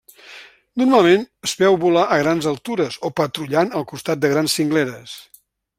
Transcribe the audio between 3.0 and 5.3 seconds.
o patrullant al costat de grans cingleres.